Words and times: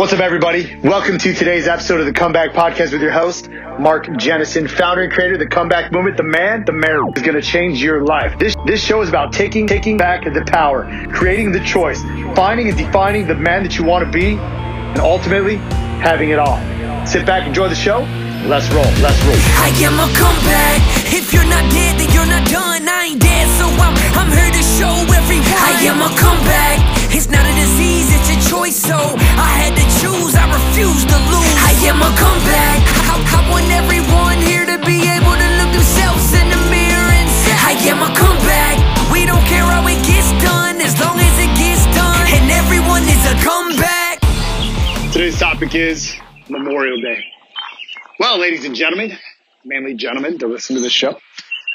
What's 0.00 0.14
up, 0.14 0.20
everybody? 0.20 0.80
Welcome 0.80 1.18
to 1.18 1.34
today's 1.34 1.68
episode 1.68 2.00
of 2.00 2.06
the 2.06 2.14
Comeback 2.14 2.52
Podcast 2.52 2.92
with 2.92 3.02
your 3.02 3.10
host, 3.10 3.50
Mark 3.78 4.06
Jennison, 4.06 4.66
founder 4.66 5.02
and 5.02 5.12
creator 5.12 5.34
of 5.34 5.40
the 5.40 5.46
Comeback 5.46 5.92
Movement. 5.92 6.16
The 6.16 6.22
man, 6.22 6.64
the 6.64 6.72
man 6.72 7.12
is 7.14 7.22
going 7.22 7.34
to 7.34 7.42
change 7.42 7.82
your 7.82 8.02
life. 8.02 8.38
This 8.38 8.56
this 8.64 8.82
show 8.82 9.02
is 9.02 9.10
about 9.10 9.34
taking 9.34 9.66
taking 9.66 9.98
back 9.98 10.24
the 10.24 10.42
power, 10.46 10.88
creating 11.12 11.52
the 11.52 11.60
choice, 11.60 12.00
finding 12.34 12.70
and 12.70 12.78
defining 12.78 13.26
the 13.26 13.34
man 13.34 13.62
that 13.62 13.76
you 13.76 13.84
want 13.84 14.02
to 14.06 14.10
be, 14.10 14.38
and 14.38 15.00
ultimately 15.00 15.56
having 16.00 16.30
it 16.30 16.38
all. 16.38 16.56
Sit 17.06 17.26
back, 17.26 17.46
enjoy 17.46 17.68
the 17.68 17.74
show. 17.74 17.98
Let's 18.48 18.72
roll. 18.72 18.88
Let's 19.04 19.20
roll. 19.24 19.36
I 19.60 19.68
am 19.84 20.00
a 20.00 20.08
comeback. 20.16 20.80
If 21.12 21.30
you're 21.34 21.44
not 21.44 21.70
dead, 21.70 22.00
then 22.00 22.08
you're 22.14 22.24
not 22.24 22.48
done. 22.48 22.88
I 22.88 23.12
ain't 23.12 23.20
dead, 23.20 23.46
so 23.60 23.68
I'm 23.68 23.92
I'm 24.16 24.32
here 24.32 24.48
to 24.50 24.62
show 24.64 24.89
topic 45.60 45.74
is 45.74 46.16
Memorial 46.48 46.98
Day. 47.02 47.22
Well, 48.18 48.38
ladies 48.38 48.64
and 48.64 48.74
gentlemen, 48.74 49.12
mainly 49.62 49.92
gentlemen 49.92 50.38
to 50.38 50.46
listen 50.46 50.76
to 50.76 50.80
this 50.80 50.92
show. 50.92 51.18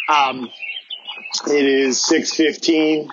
Um, 0.10 0.50
it 1.46 1.66
is 1.66 2.00
6.15, 2.00 3.08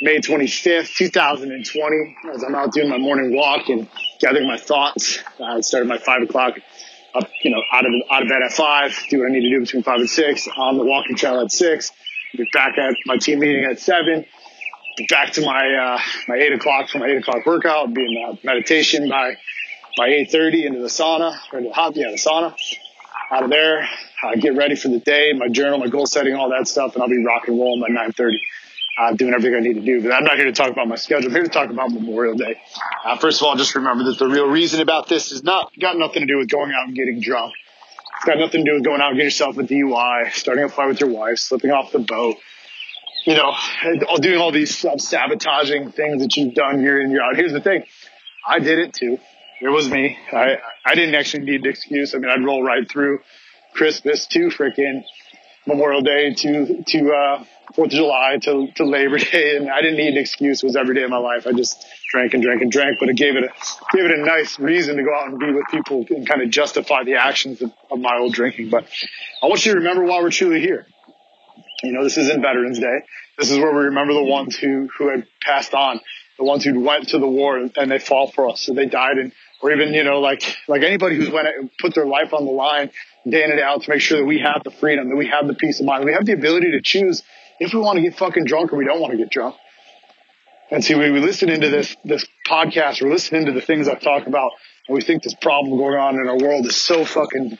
May 0.00 0.20
25th, 0.20 0.96
2020, 0.96 2.16
as 2.32 2.42
I'm 2.42 2.54
out 2.54 2.72
doing 2.72 2.88
my 2.88 2.96
morning 2.96 3.36
walk 3.36 3.68
and 3.68 3.86
gathering 4.20 4.48
my 4.48 4.56
thoughts. 4.56 5.18
I 5.38 5.60
started 5.60 5.86
my 5.86 5.98
5 5.98 6.22
o'clock 6.22 6.54
up, 7.14 7.28
you 7.42 7.50
know, 7.50 7.60
out 7.70 7.84
of, 7.84 7.92
out 8.10 8.22
of 8.22 8.28
bed 8.30 8.40
at 8.42 8.52
5, 8.52 8.98
do 9.10 9.18
what 9.18 9.26
I 9.26 9.32
need 9.32 9.42
to 9.42 9.50
do 9.50 9.60
between 9.60 9.82
5 9.82 10.00
and 10.00 10.08
6, 10.08 10.48
on 10.56 10.78
the 10.78 10.84
walking 10.84 11.14
trail 11.14 11.40
at 11.40 11.52
6, 11.52 11.92
be 12.38 12.48
back 12.54 12.78
at 12.78 12.94
my 13.04 13.18
team 13.18 13.40
meeting 13.40 13.66
at 13.66 13.78
7, 13.78 14.24
be 14.96 15.06
back 15.10 15.34
to 15.34 15.42
my, 15.42 15.74
uh, 15.74 16.00
my 16.26 16.36
8 16.36 16.54
o'clock 16.54 16.88
for 16.88 17.00
my 17.00 17.06
8 17.06 17.18
o'clock 17.18 17.44
workout, 17.44 17.92
be 17.92 18.00
in 18.00 18.24
uh, 18.30 18.36
meditation 18.44 19.10
by 19.10 19.36
by 19.96 20.08
8.30 20.08 20.64
into 20.66 20.80
the 20.80 20.88
sauna, 20.88 21.38
or 21.52 21.62
the 21.62 21.70
hot, 21.70 21.94
yeah, 21.96 22.10
the 22.10 22.16
sauna. 22.16 22.54
Out 23.30 23.44
of 23.44 23.50
there, 23.50 23.88
uh, 24.22 24.34
get 24.36 24.56
ready 24.56 24.76
for 24.76 24.88
the 24.88 24.98
day, 24.98 25.32
my 25.32 25.48
journal, 25.48 25.78
my 25.78 25.88
goal 25.88 26.06
setting, 26.06 26.34
all 26.34 26.50
that 26.50 26.68
stuff, 26.68 26.94
and 26.94 27.02
I'll 27.02 27.08
be 27.08 27.24
rock 27.24 27.48
and 27.48 27.58
rolling 27.58 27.80
by 27.80 27.88
9.30, 27.88 28.36
uh, 28.98 29.12
doing 29.14 29.34
everything 29.34 29.56
I 29.56 29.60
need 29.60 29.74
to 29.74 29.80
do. 29.80 30.02
But 30.02 30.12
I'm 30.12 30.24
not 30.24 30.36
here 30.36 30.44
to 30.46 30.52
talk 30.52 30.70
about 30.70 30.88
my 30.88 30.96
schedule. 30.96 31.28
I'm 31.28 31.34
here 31.34 31.44
to 31.44 31.48
talk 31.48 31.70
about 31.70 31.90
Memorial 31.90 32.34
Day. 32.34 32.60
Uh, 33.04 33.16
first 33.16 33.40
of 33.40 33.46
all, 33.46 33.56
just 33.56 33.74
remember 33.74 34.04
that 34.04 34.18
the 34.18 34.26
real 34.26 34.46
reason 34.46 34.80
about 34.80 35.08
this 35.08 35.32
is 35.32 35.42
not 35.42 35.72
got 35.78 35.96
nothing 35.96 36.20
to 36.20 36.26
do 36.26 36.38
with 36.38 36.48
going 36.48 36.72
out 36.72 36.86
and 36.86 36.94
getting 36.94 37.20
drunk. 37.20 37.54
It's 38.16 38.24
got 38.24 38.38
nothing 38.38 38.64
to 38.64 38.70
do 38.70 38.74
with 38.74 38.84
going 38.84 39.00
out 39.00 39.10
and 39.10 39.16
getting 39.16 39.26
yourself 39.26 39.58
a 39.58 39.62
DUI, 39.62 40.32
starting 40.32 40.64
a 40.64 40.68
fight 40.68 40.88
with 40.88 41.00
your 41.00 41.10
wife, 41.10 41.38
slipping 41.38 41.70
off 41.70 41.92
the 41.92 41.98
boat, 41.98 42.36
you 43.24 43.34
know, 43.34 43.54
doing 44.20 44.38
all 44.38 44.52
these 44.52 44.76
self 44.76 45.00
sabotaging 45.00 45.92
things 45.92 46.22
that 46.22 46.36
you've 46.36 46.54
done 46.54 46.82
year 46.82 47.00
in, 47.00 47.10
year 47.10 47.22
out. 47.22 47.36
Here's 47.36 47.52
the 47.52 47.60
thing. 47.60 47.84
I 48.46 48.58
did 48.58 48.78
it 48.78 48.92
too 48.92 49.18
it 49.60 49.68
was 49.68 49.88
me. 49.88 50.18
I, 50.32 50.58
I 50.84 50.94
didn't 50.94 51.14
actually 51.14 51.44
need 51.44 51.64
an 51.64 51.70
excuse. 51.70 52.14
I 52.14 52.18
mean, 52.18 52.30
I'd 52.30 52.44
roll 52.44 52.62
right 52.62 52.88
through 52.90 53.20
Christmas 53.74 54.26
to 54.28 54.48
freaking 54.48 55.02
Memorial 55.66 56.02
Day 56.02 56.34
to, 56.34 56.84
to, 56.86 57.12
uh, 57.12 57.44
Fourth 57.74 57.88
of 57.88 57.92
July 57.92 58.38
to, 58.42 58.68
to 58.76 58.84
Labor 58.84 59.18
Day. 59.18 59.56
And 59.64 59.70
I 59.70 59.80
didn't 59.80 59.96
need 59.96 60.12
an 60.12 60.18
excuse. 60.18 60.62
It 60.62 60.66
was 60.66 60.76
every 60.76 60.94
day 60.94 61.02
of 61.02 61.10
my 61.10 61.18
life. 61.18 61.46
I 61.46 61.52
just 61.52 61.84
drank 62.10 62.34
and 62.34 62.42
drank 62.42 62.62
and 62.62 62.70
drank, 62.70 62.98
but 63.00 63.08
it 63.08 63.16
gave 63.16 63.36
it 63.36 63.44
a, 63.44 63.96
gave 63.96 64.04
it 64.04 64.12
a 64.12 64.22
nice 64.22 64.58
reason 64.58 64.96
to 64.96 65.02
go 65.02 65.14
out 65.14 65.28
and 65.28 65.38
be 65.38 65.52
with 65.52 65.64
people 65.70 66.04
and 66.10 66.28
kind 66.28 66.42
of 66.42 66.50
justify 66.50 67.04
the 67.04 67.14
actions 67.14 67.62
of, 67.62 67.72
of 67.90 67.98
my 67.98 68.16
old 68.18 68.32
drinking. 68.32 68.70
But 68.70 68.86
I 69.42 69.46
want 69.46 69.64
you 69.64 69.72
to 69.72 69.78
remember 69.78 70.04
why 70.04 70.20
we're 70.20 70.30
truly 70.30 70.60
here. 70.60 70.86
You 71.82 71.92
know, 71.92 72.04
this 72.04 72.16
isn't 72.16 72.42
Veterans 72.42 72.78
Day. 72.78 72.98
This 73.38 73.50
is 73.50 73.58
where 73.58 73.74
we 73.74 73.84
remember 73.84 74.14
the 74.14 74.22
ones 74.22 74.56
who, 74.56 74.88
who 74.96 75.08
had 75.08 75.26
passed 75.42 75.74
on, 75.74 76.00
the 76.38 76.44
ones 76.44 76.64
who 76.64 76.78
went 76.80 77.08
to 77.08 77.18
the 77.18 77.26
war 77.26 77.56
and 77.58 77.90
they 77.90 77.98
fought 77.98 78.34
for 78.34 78.50
us. 78.50 78.60
So 78.60 78.74
they 78.74 78.86
died 78.86 79.18
and 79.18 79.32
or 79.64 79.72
even, 79.72 79.94
you 79.94 80.04
know, 80.04 80.20
like, 80.20 80.42
like 80.68 80.82
anybody 80.82 81.16
who's 81.16 81.30
went 81.30 81.48
put 81.80 81.94
their 81.94 82.04
life 82.04 82.34
on 82.34 82.44
the 82.44 82.50
line 82.50 82.90
day 83.26 83.42
in 83.42 83.50
and 83.50 83.60
out 83.60 83.80
to 83.80 83.88
make 83.88 84.02
sure 84.02 84.18
that 84.18 84.26
we 84.26 84.40
have 84.40 84.62
the 84.62 84.70
freedom, 84.70 85.08
that 85.08 85.16
we 85.16 85.26
have 85.26 85.46
the 85.46 85.54
peace 85.54 85.80
of 85.80 85.86
mind. 85.86 86.04
We 86.04 86.12
have 86.12 86.26
the 86.26 86.34
ability 86.34 86.72
to 86.72 86.82
choose 86.82 87.22
if 87.58 87.72
we 87.72 87.80
want 87.80 87.96
to 87.96 88.02
get 88.02 88.14
fucking 88.14 88.44
drunk 88.44 88.74
or 88.74 88.76
we 88.76 88.84
don't 88.84 89.00
want 89.00 89.12
to 89.12 89.16
get 89.16 89.30
drunk. 89.30 89.56
And 90.70 90.84
see, 90.84 90.94
we, 90.94 91.10
we 91.10 91.20
listen 91.20 91.48
into 91.48 91.70
this, 91.70 91.96
this 92.04 92.26
podcast, 92.46 93.00
we're 93.00 93.10
listening 93.10 93.46
to 93.46 93.52
the 93.52 93.62
things 93.62 93.88
I 93.88 93.94
talk 93.94 94.26
about, 94.26 94.50
and 94.86 94.94
we 94.94 95.00
think 95.00 95.22
this 95.22 95.34
problem 95.40 95.78
going 95.78 95.98
on 95.98 96.16
in 96.16 96.28
our 96.28 96.36
world 96.36 96.66
is 96.66 96.76
so 96.76 97.06
fucking, 97.06 97.56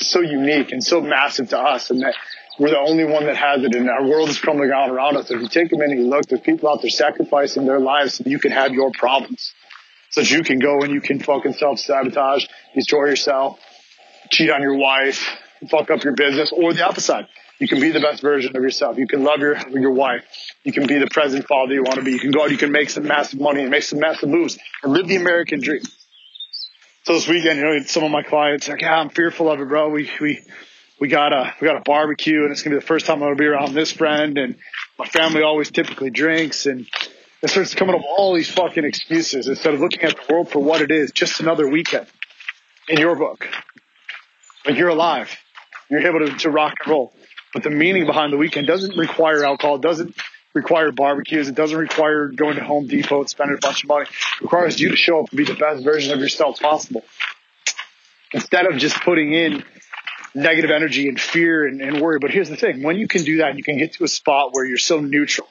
so 0.00 0.22
unique 0.22 0.72
and 0.72 0.82
so 0.82 1.00
massive 1.00 1.50
to 1.50 1.58
us, 1.58 1.90
and 1.90 2.02
that 2.02 2.16
we're 2.58 2.70
the 2.70 2.78
only 2.80 3.04
one 3.04 3.26
that 3.26 3.36
has 3.36 3.62
it, 3.62 3.76
and 3.76 3.88
our 3.88 4.04
world 4.04 4.28
is 4.28 4.40
crumbling 4.40 4.70
down 4.70 4.90
around 4.90 5.16
us. 5.16 5.30
If 5.30 5.40
you 5.40 5.46
take 5.46 5.70
a 5.72 5.76
minute 5.76 5.98
and 5.98 6.06
you 6.06 6.10
look, 6.10 6.26
there's 6.26 6.40
people 6.40 6.68
out 6.68 6.82
there 6.82 6.90
sacrificing 6.90 7.64
their 7.64 7.78
lives 7.78 8.14
so 8.14 8.24
you 8.26 8.40
can 8.40 8.50
have 8.50 8.72
your 8.72 8.90
problems 8.90 9.54
so 10.14 10.20
that 10.20 10.30
you 10.30 10.44
can 10.44 10.60
go 10.60 10.82
and 10.82 10.92
you 10.92 11.00
can 11.00 11.18
fucking 11.18 11.54
self 11.54 11.80
sabotage, 11.80 12.46
destroy 12.72 13.06
yourself, 13.06 13.58
cheat 14.30 14.48
on 14.48 14.62
your 14.62 14.76
wife, 14.76 15.28
fuck 15.68 15.90
up 15.90 16.04
your 16.04 16.14
business, 16.14 16.52
or 16.52 16.72
the 16.72 16.86
opposite. 16.86 17.26
You 17.58 17.66
can 17.66 17.80
be 17.80 17.90
the 17.90 17.98
best 17.98 18.22
version 18.22 18.56
of 18.56 18.62
yourself. 18.62 18.96
You 18.96 19.08
can 19.08 19.24
love 19.24 19.40
your 19.40 19.56
your 19.70 19.90
wife. 19.90 20.22
You 20.62 20.72
can 20.72 20.86
be 20.86 20.98
the 20.98 21.08
present 21.08 21.48
father 21.48 21.74
you 21.74 21.82
want 21.82 21.96
to 21.96 22.02
be. 22.02 22.12
You 22.12 22.20
can 22.20 22.30
go 22.30 22.44
out. 22.44 22.52
You 22.52 22.56
can 22.56 22.70
make 22.70 22.90
some 22.90 23.08
massive 23.08 23.40
money 23.40 23.62
and 23.62 23.70
make 23.70 23.82
some 23.82 23.98
massive 23.98 24.28
moves 24.28 24.56
and 24.84 24.92
live 24.92 25.08
the 25.08 25.16
American 25.16 25.60
dream. 25.60 25.82
So 27.02 27.14
this 27.14 27.26
weekend, 27.26 27.58
you 27.58 27.64
know, 27.64 27.80
some 27.80 28.04
of 28.04 28.12
my 28.12 28.22
clients 28.22 28.68
like, 28.68 28.82
yeah, 28.82 28.94
I'm 28.94 29.10
fearful 29.10 29.50
of 29.50 29.60
it, 29.60 29.66
bro. 29.66 29.88
We 29.88 30.08
we 30.20 30.44
we 31.00 31.08
got 31.08 31.32
a 31.32 31.54
we 31.60 31.66
got 31.66 31.76
a 31.76 31.82
barbecue, 31.84 32.44
and 32.44 32.52
it's 32.52 32.62
gonna 32.62 32.76
be 32.76 32.80
the 32.80 32.86
first 32.86 33.06
time 33.06 33.16
I'm 33.16 33.30
gonna 33.30 33.34
be 33.34 33.46
around 33.46 33.74
this 33.74 33.90
friend, 33.90 34.38
and 34.38 34.54
my 34.96 35.06
family 35.06 35.42
always 35.42 35.72
typically 35.72 36.10
drinks, 36.10 36.66
and 36.66 36.86
it 37.44 37.50
starts 37.50 37.74
coming 37.74 37.94
up 37.94 38.00
with 38.00 38.10
all 38.16 38.34
these 38.34 38.50
fucking 38.50 38.84
excuses 38.84 39.48
instead 39.48 39.74
of 39.74 39.80
looking 39.80 40.00
at 40.00 40.16
the 40.16 40.32
world 40.32 40.48
for 40.48 40.60
what 40.60 40.80
it 40.80 40.90
is, 40.90 41.12
just 41.12 41.40
another 41.40 41.68
weekend 41.68 42.06
in 42.88 42.98
your 42.98 43.16
book. 43.16 43.46
Like 44.64 44.78
you're 44.78 44.88
alive. 44.88 45.36
You're 45.90 46.06
able 46.06 46.26
to, 46.26 46.38
to 46.38 46.50
rock 46.50 46.74
and 46.82 46.90
roll. 46.90 47.14
But 47.52 47.62
the 47.62 47.68
meaning 47.68 48.06
behind 48.06 48.32
the 48.32 48.38
weekend 48.38 48.66
doesn't 48.66 48.96
require 48.96 49.44
alcohol, 49.44 49.76
doesn't 49.76 50.16
require 50.54 50.90
barbecues, 50.90 51.48
it 51.48 51.54
doesn't 51.54 51.76
require 51.76 52.28
going 52.28 52.56
to 52.56 52.64
Home 52.64 52.86
Depot 52.86 53.20
and 53.20 53.28
spending 53.28 53.58
a 53.58 53.60
bunch 53.60 53.84
of 53.84 53.88
money. 53.88 54.06
It 54.06 54.40
requires 54.40 54.80
you 54.80 54.90
to 54.90 54.96
show 54.96 55.20
up 55.20 55.28
and 55.28 55.36
be 55.36 55.44
the 55.44 55.54
best 55.54 55.84
version 55.84 56.14
of 56.14 56.20
yourself 56.20 56.58
possible. 56.60 57.04
Instead 58.32 58.64
of 58.64 58.78
just 58.78 58.96
putting 59.02 59.34
in 59.34 59.62
negative 60.34 60.70
energy 60.70 61.08
and 61.08 61.20
fear 61.20 61.66
and, 61.66 61.82
and 61.82 62.00
worry. 62.00 62.18
But 62.18 62.30
here's 62.30 62.48
the 62.48 62.56
thing 62.56 62.82
when 62.82 62.96
you 62.96 63.06
can 63.06 63.22
do 63.22 63.38
that, 63.38 63.58
you 63.58 63.62
can 63.62 63.76
get 63.76 63.92
to 63.94 64.04
a 64.04 64.08
spot 64.08 64.54
where 64.54 64.64
you're 64.64 64.78
so 64.78 65.00
neutral 65.00 65.46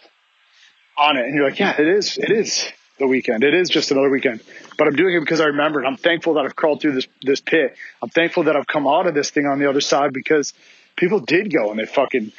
on 0.97 1.17
it 1.17 1.25
and 1.25 1.35
you're 1.35 1.49
like, 1.49 1.59
yeah, 1.59 1.79
it 1.79 1.87
is, 1.87 2.17
it 2.17 2.31
is 2.31 2.67
the 2.99 3.07
weekend. 3.07 3.43
It 3.43 3.53
is 3.53 3.69
just 3.69 3.91
another 3.91 4.09
weekend, 4.09 4.41
but 4.77 4.87
I'm 4.87 4.95
doing 4.95 5.15
it 5.15 5.19
because 5.19 5.41
I 5.41 5.45
remembered. 5.45 5.85
I'm 5.85 5.97
thankful 5.97 6.35
that 6.35 6.45
I've 6.45 6.55
crawled 6.55 6.81
through 6.81 6.93
this, 6.93 7.07
this 7.21 7.41
pit. 7.41 7.75
I'm 8.01 8.09
thankful 8.09 8.43
that 8.43 8.55
I've 8.55 8.67
come 8.67 8.87
out 8.87 9.07
of 9.07 9.13
this 9.13 9.29
thing 9.29 9.45
on 9.45 9.59
the 9.59 9.69
other 9.69 9.81
side 9.81 10.13
because 10.13 10.53
people 10.95 11.19
did 11.19 11.51
go 11.51 11.71
and 11.71 11.79
they 11.79 11.85
fucking, 11.85 12.31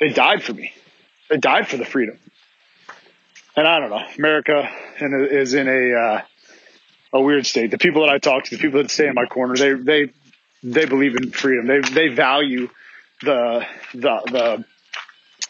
they 0.00 0.10
died 0.10 0.42
for 0.42 0.52
me. 0.52 0.72
They 1.30 1.38
died 1.38 1.68
for 1.68 1.76
the 1.76 1.84
freedom. 1.84 2.18
And 3.56 3.66
I 3.66 3.80
don't 3.80 3.90
know, 3.90 4.04
America 4.18 4.70
is 5.00 5.54
in 5.54 5.68
a, 5.68 5.92
uh, 5.94 6.22
a 7.14 7.20
weird 7.20 7.46
state. 7.46 7.70
The 7.70 7.78
people 7.78 8.02
that 8.02 8.10
I 8.10 8.18
talk 8.18 8.44
to, 8.44 8.56
the 8.56 8.60
people 8.60 8.82
that 8.82 8.90
stay 8.90 9.06
in 9.06 9.14
my 9.14 9.26
corner, 9.26 9.56
they, 9.56 9.74
they, 9.74 10.12
they 10.62 10.86
believe 10.86 11.16
in 11.16 11.30
freedom. 11.30 11.66
They, 11.66 11.80
they 11.80 12.08
value 12.08 12.70
the, 13.22 13.66
the, 13.92 14.20
the, 14.30 14.64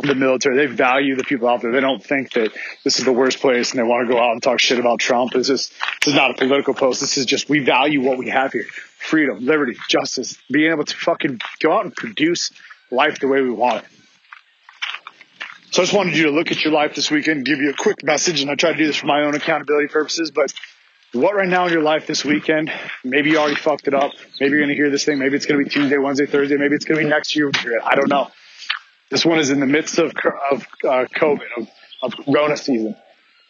the 0.01 0.15
military. 0.15 0.57
They 0.57 0.67
value 0.67 1.17
the 1.17 1.25
people 1.25 1.49
out 1.49 1.61
there. 1.63 1.73
They 1.73 1.81
don't 1.81 2.03
think 2.03 2.33
that 2.33 2.53
this 2.85 2.99
is 2.99 3.05
the 3.05 3.13
worst 3.13 3.41
place 3.41 3.71
and 3.71 3.79
they 3.79 3.83
want 3.83 4.07
to 4.07 4.13
go 4.13 4.21
out 4.21 4.33
and 4.33 4.43
talk 4.43 4.59
shit 4.59 4.79
about 4.79 5.01
Trump. 5.01 5.33
This 5.33 5.51
is 5.51 5.71
this 6.01 6.09
is 6.09 6.15
not 6.15 6.31
a 6.31 6.35
political 6.35 6.75
post. 6.75 7.01
This 7.01 7.19
is 7.19 7.27
just 7.27 7.49
we 7.49 7.61
value 7.61 8.03
what 8.03 8.19
we 8.19 8.29
have 8.29 8.53
here: 8.53 8.65
freedom, 8.65 9.45
liberty, 9.45 9.77
justice, 9.89 10.39
being 10.51 10.73
able 10.73 10.85
to 10.85 10.97
fucking 10.97 11.41
go 11.61 11.73
out 11.73 11.85
and 11.85 11.95
produce 11.95 12.51
life 12.91 13.19
the 13.21 13.29
way 13.29 13.41
we 13.41 13.51
want 13.51 13.85
it. 13.85 13.91
So 15.71 15.81
I 15.81 15.85
just 15.87 15.97
wanted 15.97 16.17
you 16.17 16.25
to 16.25 16.31
look 16.31 16.51
at 16.51 16.63
your 16.65 16.73
life 16.73 16.95
this 16.95 17.11
weekend, 17.11 17.47
give 17.47 17.59
you 17.59 17.71
a 17.71 17.75
quick 17.75 18.05
message, 18.05 18.43
and 18.43 18.51
I 18.51 18.57
try 18.57 18.73
to 18.73 18.77
do 18.77 18.87
this 18.87 18.97
for 18.97 19.07
my 19.07 19.23
own 19.23 19.35
accountability 19.35 19.89
purposes. 19.89 20.31
But 20.31 20.53
what 21.13 21.35
right 21.35 21.49
now 21.49 21.67
in 21.67 21.73
your 21.73 21.83
life 21.83 22.07
this 22.07 22.27
weekend? 22.27 22.71
Maybe 23.05 23.31
you 23.31 23.39
already 23.39 23.57
fucked 23.57 23.89
it 23.89 23.95
up. 23.95 24.13
Maybe 24.39 24.51
you're 24.51 24.61
going 24.61 24.69
to 24.69 24.75
hear 24.75 24.91
this 24.91 25.05
thing. 25.05 25.19
Maybe 25.19 25.37
it's 25.37 25.47
going 25.47 25.59
to 25.59 25.65
be 25.65 25.71
Tuesday, 25.71 25.97
Wednesday, 25.97 26.27
Thursday. 26.27 26.57
Maybe 26.57 26.75
it's 26.75 26.85
going 26.85 26.99
to 26.99 27.05
be 27.05 27.11
next 27.11 27.35
year. 27.35 27.51
I 27.83 27.95
don't 27.95 28.11
know. 28.11 28.31
This 29.13 29.27
one 29.27 29.39
is 29.39 29.51
in 29.51 29.61
the 29.61 29.67
midst 29.67 29.99
of, 29.99 30.11
of 30.51 30.67
uh, 30.85 31.05
COVID, 31.15 31.47
of, 31.59 31.69
of 32.01 32.17
Corona 32.25 32.57
season. 32.57 32.97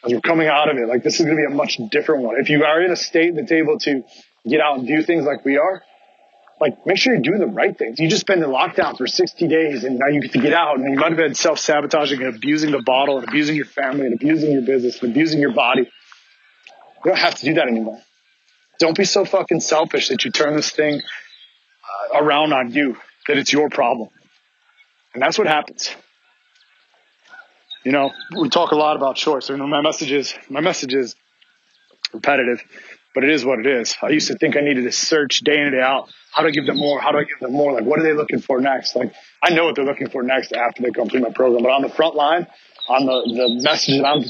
As 0.05 0.13
we're 0.13 0.21
coming 0.21 0.49
out 0.49 0.69
of 0.69 0.77
it, 0.77 0.89
like 0.89 1.05
this 1.05 1.21
is 1.21 1.25
going 1.25 1.37
to 1.37 1.47
be 1.47 1.47
a 1.47 1.57
much 1.57 1.79
different 1.89 2.25
one. 2.25 2.35
If 2.41 2.51
you 2.51 2.65
are 2.65 2.83
in 2.83 2.91
a 2.91 2.97
state 2.97 3.37
that's 3.37 3.53
able 3.53 3.79
to 3.79 4.03
get 4.45 4.61
out 4.61 4.79
and 4.79 4.89
do 4.89 5.05
things 5.05 5.25
like 5.25 5.45
we 5.45 5.59
are, 5.59 5.85
like 6.61 6.85
make 6.85 6.99
sure 6.99 7.13
you're 7.13 7.23
doing 7.23 7.39
the 7.39 7.47
right 7.47 7.79
things. 7.79 8.01
You 8.01 8.09
just 8.09 8.27
been 8.27 8.43
in 8.43 8.51
lockdown 8.51 8.99
for 8.99 9.07
60 9.07 9.47
days 9.47 9.85
and 9.85 10.01
now 10.01 10.09
you 10.09 10.21
get 10.21 10.33
to 10.33 10.41
get 10.41 10.53
out 10.53 10.81
and 10.81 10.93
you 10.93 10.99
might 10.99 11.11
have 11.11 11.17
been 11.17 11.37
self-sabotaging 11.37 12.21
and 12.21 12.35
abusing 12.35 12.73
the 12.73 12.83
bottle 12.83 13.19
and 13.19 13.29
abusing 13.29 13.55
your 13.55 13.65
family 13.65 14.07
and 14.07 14.15
abusing 14.15 14.51
your 14.51 14.63
business 14.63 15.01
and 15.01 15.13
abusing 15.13 15.39
your 15.39 15.53
body. 15.53 15.83
You 15.83 17.11
don't 17.13 17.19
have 17.19 17.37
to 17.37 17.45
do 17.45 17.55
that 17.55 17.69
anymore. 17.69 18.01
Don't 18.81 18.97
be 18.97 19.05
so 19.05 19.25
fucking 19.25 19.61
selfish 19.61 20.09
that 20.09 20.25
you 20.25 20.33
turn 20.33 20.57
this 20.57 20.73
thing 20.73 21.01
uh, 21.01 22.19
around 22.19 22.53
on 22.53 22.73
you, 22.73 22.97
that 23.29 23.39
it's 23.39 23.53
your 23.53 23.71
problem. 23.71 24.09
And 25.15 25.23
that's 25.23 25.39
what 25.39 25.47
happens. 25.47 25.95
You 27.85 27.93
know, 27.93 28.11
we 28.39 28.49
talk 28.49 28.71
a 28.71 28.77
lot 28.77 28.97
about 28.97 29.17
choice. 29.17 29.49
You 29.49 29.57
know, 29.57 29.67
my 29.67 29.81
message 29.81 30.13
is 30.13 30.35
my 30.49 30.61
message 30.61 30.95
is 30.95 31.17
repetitive, 32.13 32.63
but 33.15 33.25
it 33.25 33.31
is 33.31 33.45
what 33.45 33.59
it 33.59 33.67
is. 33.67 33.97
I 34.01 34.11
used 34.11 34.29
to 34.29 34.37
think 34.37 34.57
I 34.57 34.61
needed 34.61 34.85
to 34.85 34.93
search 34.93 35.41
day 35.41 35.57
in 35.57 35.65
and 35.65 35.73
day 35.73 35.81
out. 35.81 36.09
How 36.31 36.43
do 36.43 36.49
I 36.49 36.51
give 36.53 36.67
them 36.67 36.77
more? 36.77 37.01
How 37.01 37.11
do 37.13 37.19
I 37.19 37.25
give 37.25 37.41
them 37.41 37.53
more? 37.53 37.73
Like, 37.73 37.85
what 37.85 37.99
are 37.99 38.03
they 38.03 38.13
looking 38.13 38.41
for 38.41 38.61
next? 38.61 38.95
Like, 38.95 39.13
I 39.43 39.51
know 39.51 39.65
what 39.65 39.75
they're 39.75 39.85
looking 39.85 40.09
for 40.09 40.23
next 40.23 40.53
after 40.53 40.83
they 40.83 40.91
complete 40.91 41.23
my 41.23 41.31
program, 41.31 41.63
but 41.63 41.73
on 41.73 41.83
the 41.83 41.89
front 41.89 42.15
line, 42.15 42.47
on 42.89 43.05
the, 43.05 43.35
the 43.35 43.63
message 43.63 44.01
that 44.01 44.07
I'm 44.07 44.25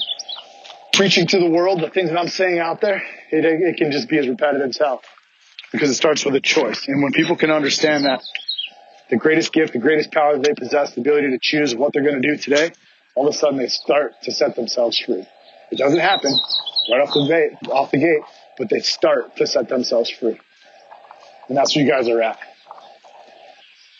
preaching 0.94 1.26
to 1.26 1.38
the 1.38 1.50
world, 1.50 1.80
the 1.80 1.90
things 1.90 2.10
that 2.10 2.18
I'm 2.18 2.28
saying 2.28 2.58
out 2.58 2.80
there, 2.80 3.02
it, 3.30 3.44
it 3.44 3.76
can 3.76 3.92
just 3.92 4.08
be 4.08 4.18
as 4.18 4.28
repetitive 4.28 4.70
as 4.70 4.78
hell 4.78 5.02
because 5.72 5.90
it 5.90 5.94
starts 5.94 6.24
with 6.24 6.34
a 6.34 6.40
choice. 6.40 6.88
And 6.88 7.02
when 7.02 7.12
people 7.12 7.36
can 7.36 7.50
understand 7.50 8.04
that 8.04 8.22
the 9.12 9.18
greatest 9.18 9.52
gift, 9.52 9.74
the 9.74 9.78
greatest 9.78 10.10
power 10.10 10.38
they 10.38 10.54
possess, 10.54 10.94
the 10.94 11.02
ability 11.02 11.28
to 11.32 11.38
choose 11.38 11.74
what 11.74 11.92
they're 11.92 12.02
going 12.02 12.20
to 12.22 12.26
do 12.26 12.34
today, 12.34 12.72
all 13.14 13.28
of 13.28 13.34
a 13.34 13.36
sudden 13.36 13.58
they 13.58 13.68
start 13.68 14.14
to 14.22 14.32
set 14.32 14.56
themselves 14.56 14.98
free. 14.98 15.26
It 15.70 15.76
doesn't 15.76 15.98
happen 15.98 16.32
right 16.90 17.02
off 17.02 17.12
the 17.12 17.26
gate, 17.28 17.70
off 17.70 17.90
the 17.90 17.98
gate, 17.98 18.22
but 18.56 18.70
they 18.70 18.80
start 18.80 19.36
to 19.36 19.46
set 19.46 19.68
themselves 19.68 20.08
free. 20.08 20.40
And 21.46 21.58
that's 21.58 21.76
where 21.76 21.84
you 21.84 21.90
guys 21.90 22.08
are 22.08 22.22
at. 22.22 22.38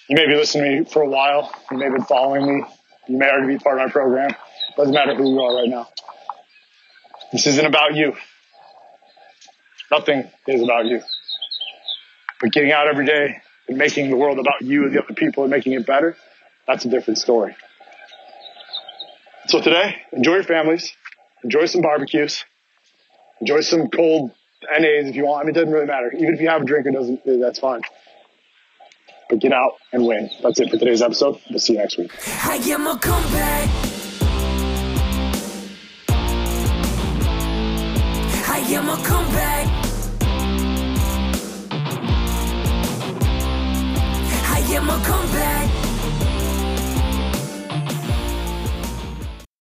You 0.08 0.16
may 0.16 0.26
be 0.26 0.34
listening 0.34 0.64
to 0.64 0.80
me 0.80 0.90
for 0.90 1.02
a 1.02 1.08
while. 1.08 1.52
You 1.70 1.76
may 1.76 1.84
have 1.84 1.94
been 1.94 2.06
following 2.06 2.46
me. 2.46 2.64
You 3.06 3.18
may 3.18 3.28
already 3.28 3.52
be 3.52 3.58
part 3.58 3.78
of 3.78 3.86
my 3.86 3.92
program. 3.92 4.34
Doesn't 4.78 4.94
matter 4.94 5.14
who 5.14 5.30
you 5.30 5.40
are 5.40 5.54
right 5.56 5.68
now. 5.68 5.88
This 7.32 7.46
isn't 7.46 7.66
about 7.66 7.94
you. 7.96 8.16
Nothing 9.90 10.30
is 10.46 10.62
about 10.62 10.86
you. 10.86 11.02
But 12.40 12.50
getting 12.52 12.72
out 12.72 12.88
every 12.88 13.04
day 13.04 13.42
and 13.68 13.78
making 13.78 14.10
the 14.10 14.16
world 14.16 14.38
about 14.38 14.62
you 14.62 14.84
and 14.84 14.94
the 14.94 15.02
other 15.02 15.14
people 15.14 15.44
and 15.44 15.50
making 15.50 15.72
it 15.72 15.86
better, 15.86 16.16
that's 16.66 16.84
a 16.84 16.88
different 16.88 17.18
story. 17.18 17.56
So 19.46 19.60
today, 19.60 19.96
enjoy 20.12 20.34
your 20.34 20.44
families, 20.44 20.92
enjoy 21.42 21.66
some 21.66 21.82
barbecues, 21.82 22.44
enjoy 23.40 23.60
some 23.60 23.88
cold 23.88 24.30
NAs 24.62 25.08
if 25.08 25.16
you 25.16 25.26
want. 25.26 25.42
I 25.42 25.46
mean, 25.46 25.56
it 25.56 25.58
doesn't 25.58 25.72
really 25.72 25.86
matter. 25.86 26.12
Even 26.12 26.34
if 26.34 26.40
you 26.40 26.48
have 26.48 26.62
a 26.62 26.64
drink, 26.64 26.86
it 26.86 26.92
doesn't, 26.92 27.26
eh, 27.26 27.36
that's 27.40 27.58
fine. 27.58 27.80
But 29.28 29.40
get 29.40 29.52
out 29.52 29.72
and 29.92 30.06
win. 30.06 30.30
That's 30.42 30.60
it 30.60 30.70
for 30.70 30.76
today's 30.76 31.02
episode. 31.02 31.40
We'll 31.50 31.58
see 31.58 31.72
you 31.72 31.80
next 31.80 31.98
week. 31.98 32.12
I 32.44 32.56
am 32.56 32.86
a 32.86 32.96
comeback. 32.98 33.68
I 38.48 38.58
am 38.68 38.88
a 38.88 38.96
comeback. 39.04 39.81
I 44.72 44.76
am 44.76 44.88
a 44.88 44.98
comeback. 45.04 45.81